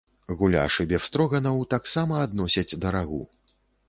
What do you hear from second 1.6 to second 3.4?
таксама адносяць да рагу.